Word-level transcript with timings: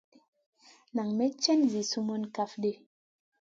Nan 0.95 1.09
may 1.17 1.31
cèn 1.43 1.59
zi 1.71 1.81
sumun 1.91 2.23
kaf 2.35 2.51
ɗi. 2.61 2.71